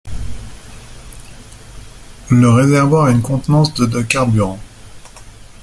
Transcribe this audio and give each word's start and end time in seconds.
Le 2.31 2.49
réservoir 2.49 3.05
à 3.05 3.11
une 3.11 3.21
contenance 3.21 3.75
de 3.75 3.85
de 3.85 4.01
carburants. 4.01 4.57